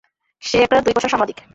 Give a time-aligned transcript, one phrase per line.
[0.43, 1.37] সে একটা দুই পয়সার সাংবাদিক।